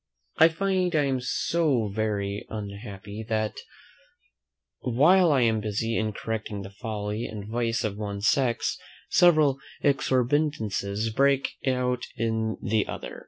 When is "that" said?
3.29-3.55